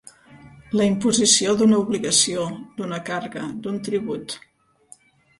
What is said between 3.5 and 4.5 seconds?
d'un tribut.